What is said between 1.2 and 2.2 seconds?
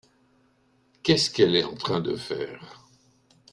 qu’elle est en train de